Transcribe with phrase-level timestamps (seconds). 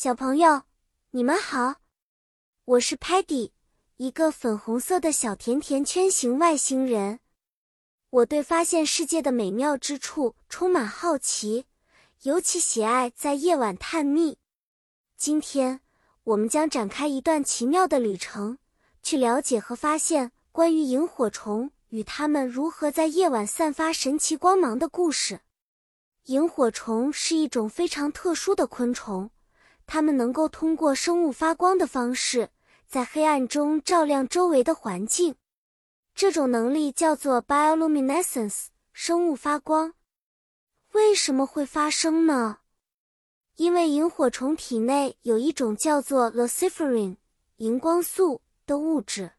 [0.00, 0.62] 小朋友，
[1.10, 1.80] 你们好，
[2.66, 3.50] 我是 Patty，
[3.96, 7.18] 一个粉红色的小甜甜圈型外星人。
[8.10, 11.66] 我对发现世界的美妙之处充满好奇，
[12.22, 14.38] 尤其喜爱在夜晚探秘。
[15.16, 15.80] 今天，
[16.22, 18.58] 我们将展开一段奇妙的旅程，
[19.02, 25.40] 去了解和发现关于萤火虫与它们如何在夜晚散发神奇光芒的故事。
[26.26, 29.28] 萤火虫是一种非常特殊的昆虫。
[29.88, 32.50] 它们能够通过生物发光的方式，
[32.86, 35.34] 在黑暗中照亮周围的环境。
[36.14, 39.94] 这种能力叫做 bioluminescence，生物发光。
[40.92, 42.58] 为什么会发生呢？
[43.56, 47.16] 因为萤火虫体内有一种叫做 luciferin
[47.56, 49.32] 荧光素的物质。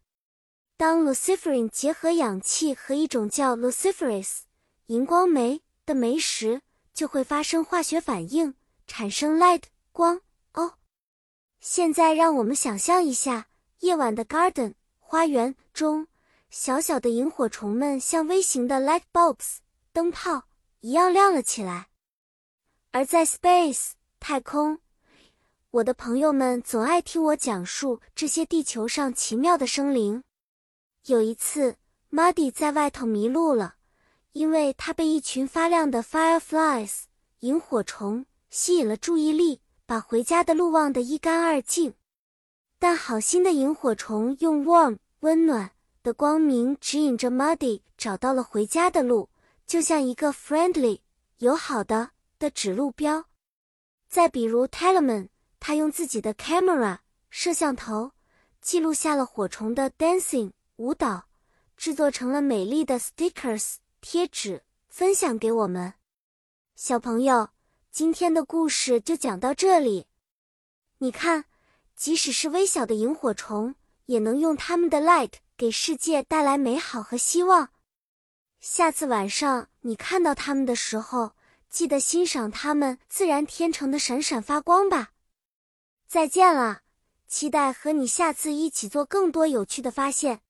[0.76, 4.40] 当 luciferin 结合氧气和一种叫 luciferase
[4.88, 8.56] 荧光酶的酶时，就会发生化学反应，
[8.88, 10.22] 产生 light 光。
[10.54, 10.74] 哦，
[11.60, 13.48] 现在让我们想象一下，
[13.80, 16.08] 夜晚的 garden 花园中，
[16.50, 19.58] 小小的萤火虫们像微型的 light bulbs
[19.94, 20.44] 灯泡
[20.80, 21.90] 一样亮了起来。
[22.92, 24.80] 而在 space 太空，
[25.72, 30.24] 我的朋友们总爱听我讲述这些地球上奇妙的生灵。
[31.06, 31.78] 有一次
[32.12, 33.76] ，Muddy 在外头迷路了，
[34.32, 37.04] 因为他被一群发亮的 fireflies
[37.42, 39.62] 萤火虫吸引了注意力。
[39.90, 41.96] 把回家的路忘得一干二净，
[42.78, 45.72] 但好心的萤火虫用 warm 温暖
[46.04, 49.30] 的光明指引着 Muddy 找到了回家的路，
[49.66, 51.00] 就像一个 friendly
[51.40, 53.26] 友好的的指路标。
[54.08, 55.30] 再比如 Telemann，
[55.60, 57.00] 他用自己的 camera
[57.32, 58.12] 摄像头
[58.62, 61.24] 记录下了火虫的 dancing 舞蹈，
[61.76, 65.96] 制作成了美丽的 stickers 贴纸，分享给我们
[66.76, 67.50] 小朋友。
[67.92, 70.06] 今天的故事就讲到这里。
[71.00, 71.46] 你看，
[71.96, 73.74] 即使是微小的萤火虫，
[74.06, 77.70] 也能用它们的 light 给世界带来美好和希望。
[78.60, 81.32] 下次晚上你看到它们的时候，
[81.68, 85.14] 记得欣赏它们自然天成的闪闪发光吧。
[86.08, 86.82] 再见了，
[87.28, 90.42] 期待和你下次一起做更多有趣的发现。